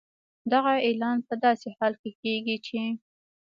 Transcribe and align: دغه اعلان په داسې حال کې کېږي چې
دغه 0.51 0.73
اعلان 0.87 1.17
په 1.27 1.33
داسې 1.45 1.67
حال 1.77 1.93
کې 2.01 2.09
کېږي 2.21 2.57
چې 2.65 2.79